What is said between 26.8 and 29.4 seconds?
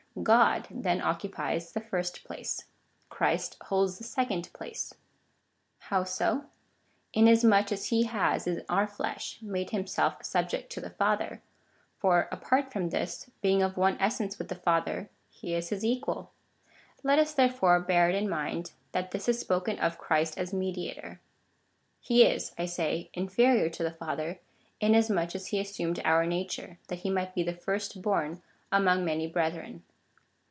that he might be the first born among many